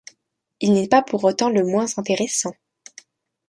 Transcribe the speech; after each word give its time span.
Il 0.61 0.73
n’est 0.73 0.87
pas 0.87 1.03
pour 1.03 1.23
autant 1.25 1.51
le 1.51 1.63
moins 1.63 1.85
intéressant. 1.97 2.55